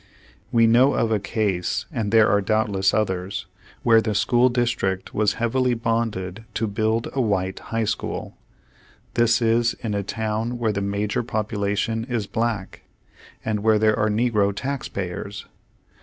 [0.51, 3.45] We know of a case, and there are doubtless others.
[3.83, 8.35] Where the school district was heavily bonded to build a white high school.
[9.13, 12.81] This is in a town where the major population is black,
[13.45, 15.45] and where there are negro tax payers.